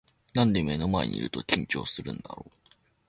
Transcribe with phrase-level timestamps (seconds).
[0.33, 2.51] なんで目の前にいると緊張するんだろう